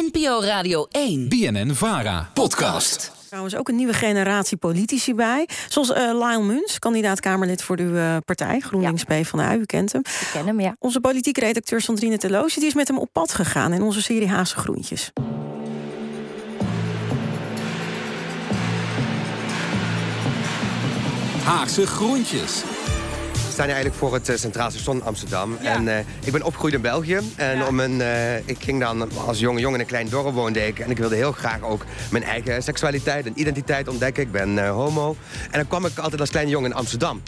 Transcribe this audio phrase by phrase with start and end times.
[0.00, 1.28] NPO Radio 1.
[1.28, 2.30] BNN Vara.
[2.34, 3.12] Podcast.
[3.26, 5.48] Trouwens ook een nieuwe generatie politici bij.
[5.68, 9.22] Zoals uh, Lyle Muns, kandidaat Kamerlid voor uw uh, partij, GroenLinks ja.
[9.22, 9.54] PvdA.
[9.54, 10.02] U kent hem.
[10.20, 10.76] Ik ken hem, ja.
[10.78, 14.28] Onze politieke redacteur Sandrine Teloosje die is met hem op pad gegaan in onze serie
[14.28, 15.12] Haagse Groentjes.
[21.44, 22.62] Haagse Groentjes.
[23.52, 25.56] We staan hier eigenlijk voor het uh, Centraal Station Amsterdam.
[25.60, 25.74] Ja.
[25.74, 27.18] En uh, ik ben opgegroeid in België.
[27.36, 27.66] En ja.
[27.66, 30.78] om een, uh, ik ging dan als jonge jongen in een klein dorp woonde ik.
[30.78, 34.22] En ik wilde heel graag ook mijn eigen seksualiteit en identiteit ontdekken.
[34.22, 35.16] Ik ben homo.
[35.50, 37.22] En dan kwam ik altijd als kleine jongen in Amsterdam.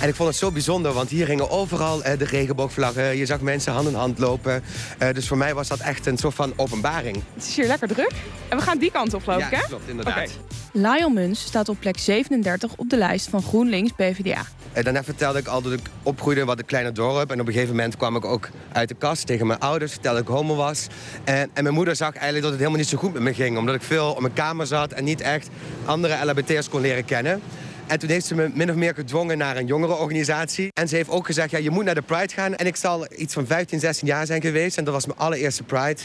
[0.00, 3.16] En ik vond het zo bijzonder, want hier gingen overal uh, de regenboogvlaggen.
[3.16, 4.62] Je zag mensen hand in hand lopen.
[5.02, 7.22] Uh, dus voor mij was dat echt een soort van openbaring.
[7.34, 8.12] Het is hier lekker druk.
[8.48, 9.66] En we gaan die kant op, geloof ja, ik, hè?
[9.66, 10.14] klopt, inderdaad.
[10.14, 10.98] Okay.
[10.98, 14.44] Lyle Muns staat op plek 37 op de lijst van GroenLinks PvdA.
[14.72, 17.30] En daarna vertelde ik al dat ik opgroeide wat een kleine dorp.
[17.30, 19.92] En op een gegeven moment kwam ik ook uit de kast tegen mijn ouders.
[19.92, 20.86] Vertelde ik homo was.
[21.24, 23.58] En, en mijn moeder zag eigenlijk dat het helemaal niet zo goed met me ging.
[23.58, 25.48] Omdat ik veel op mijn kamer zat en niet echt
[25.84, 27.42] andere LHBT'ers kon leren kennen.
[27.86, 30.68] En toen heeft ze me min of meer gedwongen naar een jongerenorganisatie.
[30.72, 32.54] En ze heeft ook gezegd, ja, je moet naar de Pride gaan.
[32.54, 34.78] En ik zal iets van 15, 16 jaar zijn geweest.
[34.78, 36.00] En dat was mijn allereerste Pride.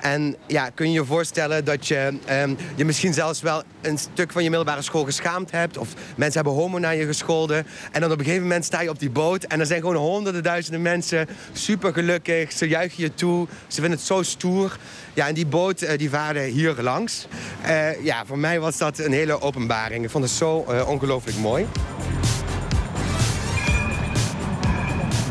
[0.00, 4.32] En ja, kun je je voorstellen dat je um, je misschien zelfs wel een stuk
[4.32, 5.78] van je middelbare school geschaamd hebt.
[5.78, 7.66] Of mensen hebben homo naar je gescholden.
[7.92, 9.44] En dan op een gegeven moment sta je op die boot.
[9.44, 12.52] En er zijn gewoon honderden duizenden mensen super gelukkig.
[12.52, 13.46] Ze juichen je toe.
[13.66, 14.78] Ze vinden het zo stoer.
[15.14, 17.26] Ja, en die boot uh, die vaarde hier langs.
[17.66, 20.04] Uh, ja, voor mij was dat een hele openbaring.
[20.04, 21.66] Ik vond het zo uh, ongelooflijk mooi.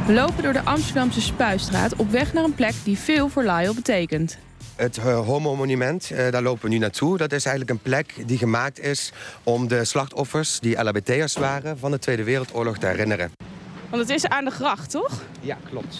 [0.05, 3.73] We lopen door de Amsterdamse Spuistraat op weg naar een plek die veel voor Lyle
[3.73, 4.37] betekent.
[4.75, 7.17] Het uh, Homo-monument, uh, daar lopen we nu naartoe.
[7.17, 9.11] Dat is eigenlijk een plek die gemaakt is
[9.43, 10.59] om de slachtoffers...
[10.59, 13.31] die LHBT'ers waren van de Tweede Wereldoorlog te herinneren.
[13.89, 15.23] Want het is aan de gracht, toch?
[15.41, 15.97] Ja, klopt.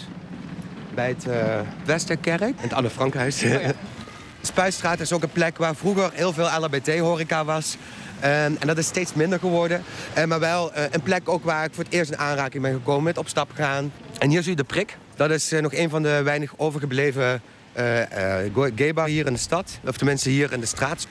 [0.94, 3.42] Bij het uh, Westerkerk, in het Anne Frankhuis.
[3.42, 3.72] Oh, ja.
[4.48, 7.76] Spuistraat is ook een plek waar vroeger heel veel LHBT-horeca was...
[8.18, 9.82] Um, en dat is steeds minder geworden.
[10.18, 12.72] Uh, maar wel uh, een plek ook waar ik voor het eerst in aanraking ben
[12.72, 13.92] gekomen met op stap gaan.
[14.18, 14.96] En hier zie je de prik.
[15.16, 17.42] Dat is uh, nog een van de weinig overgebleven
[18.74, 19.78] gaybar hier in de stad.
[19.86, 21.06] Of tenminste hier in de straat.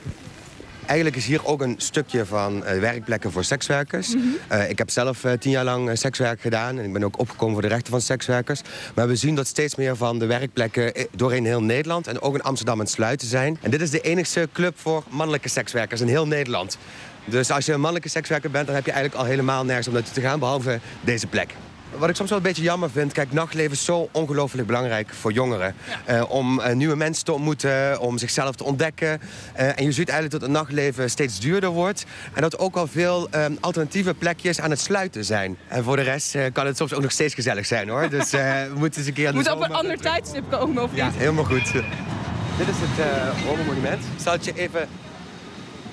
[0.88, 4.14] Eigenlijk is hier ook een stukje van werkplekken voor sekswerkers.
[4.14, 4.60] Mm -hmm.
[4.60, 6.78] ik heb zelf tien jaar lang sekswerk gedaan.
[6.78, 8.60] En ik ben ook opgekomen voor de rechten van sekswerkers.
[8.94, 12.06] Maar we zien dat steeds meer van de werkplekken doorheen heel Nederland...
[12.06, 13.58] en ook in Amsterdam aan het sluiten zijn.
[13.62, 16.78] En dit is de enige club voor mannelijke sekswerkers in heel Nederland.
[17.24, 18.66] Dus als je een mannelijke sekswerker bent...
[18.66, 20.38] dan heb je eigenlijk al helemaal nergens om naartoe te gaan...
[20.38, 21.54] behalve deze plek.
[21.96, 23.12] Wat ik soms wel een beetje jammer vind...
[23.12, 25.74] kijk, nachtleven is zo ongelooflijk belangrijk voor jongeren.
[26.06, 26.16] Ja.
[26.16, 29.20] Uh, om uh, nieuwe mensen te ontmoeten, om zichzelf te ontdekken.
[29.58, 32.04] Uh, en je ziet eigenlijk dat het nachtleven steeds duurder wordt.
[32.32, 33.28] En dat ook al veel
[33.60, 35.58] alternatieve plekjes aan het sluiten zijn.
[35.68, 38.08] En voor de rest kan het soms ook nog steeds gezellig zijn, hoor.
[38.18, 39.34] Dus we moeten eens een keer...
[39.34, 40.98] Moet op een ander tijdstip komen, of niet?
[40.98, 41.72] Ja, helemaal goed.
[41.72, 43.06] Dit is het
[43.46, 44.04] uh, monument.
[44.04, 44.88] Ik zal het je even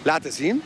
[0.01, 0.62] laten zien.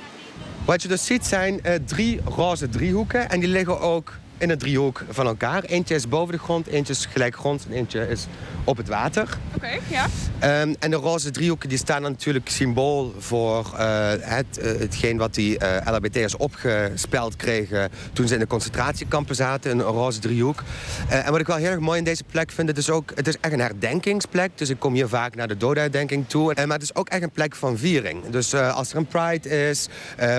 [0.65, 3.29] Wat je dus ziet zijn drie roze driehoeken.
[3.29, 5.63] En die liggen ook in een driehoek van elkaar.
[5.63, 8.27] Eentje is boven de grond, eentje is gelijk grond en eentje is
[8.63, 9.37] op het water.
[9.55, 10.61] Oké, okay, ja.
[10.61, 15.33] Um, en de roze driehoeken die staan natuurlijk symbool voor uh, het, uh, hetgeen wat
[15.33, 20.63] die uh, LHBT'ers opgespeld kregen toen ze in de concentratiekampen zaten, een roze driehoek.
[21.09, 23.27] en wat ik wel heel erg mooi in deze plek vind, het is ook het
[23.27, 24.51] is echt een herdenkingsplek.
[24.55, 26.53] Dus ik kom hier vaak naar de dooduitdenking toe.
[26.55, 28.29] maar het is ook echt een plek van viering.
[28.29, 29.87] Dus als er een Pride is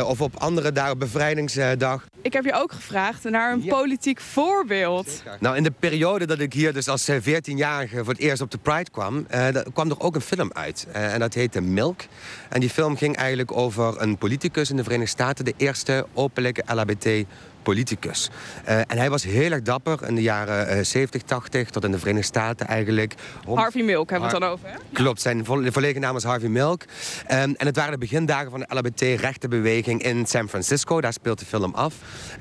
[0.05, 2.05] of op andere dagen, bevrijdingsdag.
[2.23, 3.75] Ik heb je ook gevraagd naar een ja.
[3.75, 5.09] politiek voorbeeld.
[5.09, 5.37] Zeker.
[5.41, 8.59] Nou, in de periode dat ik hier dus als 14-jarige voor het eerst op de
[8.59, 10.87] Pride kwam, uh, kwam er ook een film uit.
[10.89, 12.01] Uh, en dat heette Milk.
[12.49, 16.63] En die film ging eigenlijk over een politicus in de Verenigde Staten, de eerste openlijke
[16.75, 17.27] LHBT
[17.63, 18.31] politicus.
[18.69, 21.91] Uh, en hij was heel erg dapper in de jaren uh, 70, 80, tot in
[21.91, 23.15] de Verenigde Staten eigenlijk.
[23.55, 24.77] Harvey Milk hebben we het dan over, hè?
[24.93, 26.83] Klopt, zijn vo volledige naam is Harvey Milk.
[26.83, 26.89] Um,
[27.29, 31.01] en het waren de begindagen van de LHBT-rechtenbeweging in San Francisco.
[31.01, 31.95] Daar speelt de film af.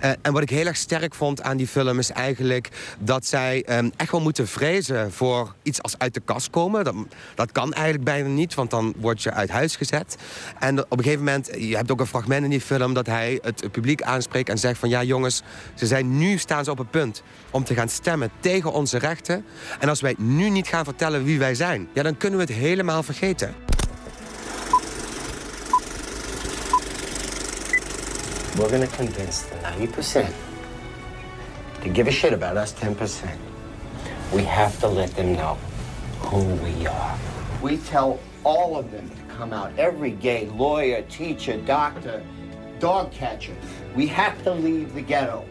[0.03, 2.69] Uh, en wat ik heel erg sterk vond aan die film is eigenlijk
[2.99, 6.83] dat zij um, echt wel moeten vrezen voor iets als uit de kast komen.
[6.83, 6.95] Dat,
[7.35, 10.15] dat kan eigenlijk bijna niet, want dan word je uit huis gezet.
[10.59, 13.39] En op een gegeven moment, je hebt ook een fragment in die film dat hij
[13.41, 15.41] het publiek aanspreekt en zegt van ja jongens,
[15.73, 19.45] ze zijn nu staan ze op het punt om te gaan stemmen tegen onze rechten.
[19.79, 22.55] En als wij nu niet gaan vertellen wie wij zijn, ja, dan kunnen we het
[22.55, 23.55] helemaal vergeten.
[28.55, 30.49] We're to convince the 90%
[31.81, 33.39] to give a shit about us 10%.
[34.31, 35.57] We have to let them know
[36.19, 37.15] who we are.
[37.61, 39.69] We tell all of them to come out.
[39.77, 42.21] Every gay lawyer, teacher, doctor,
[42.79, 43.53] dog catcher.
[43.95, 45.45] We have to leave the ghetto.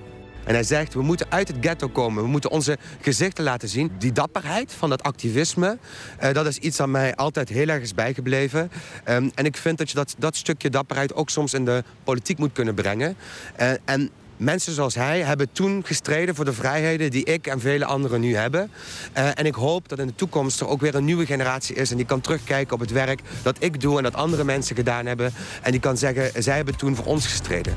[0.45, 2.23] En hij zegt, we moeten uit het ghetto komen.
[2.23, 3.91] We moeten onze gezichten laten zien.
[3.99, 5.79] Die dapperheid van dat activisme,
[6.23, 8.71] uh, dat is iets dat mij altijd heel erg is bijgebleven.
[9.09, 12.39] Um, en ik vind dat je dat, dat stukje dapperheid ook soms in de politiek
[12.39, 13.17] moet kunnen brengen.
[13.61, 17.85] Uh, en mensen zoals hij hebben toen gestreden voor de vrijheden die ik en vele
[17.85, 18.71] anderen nu hebben.
[19.19, 21.91] Uh, en ik hoop dat in de toekomst er ook weer een nieuwe generatie is
[21.91, 25.07] en die kan terugkijken op het werk dat ik doe en dat andere mensen gedaan
[25.07, 25.33] hebben.
[25.63, 27.77] En die kan zeggen, zij hebben toen voor ons gestreden.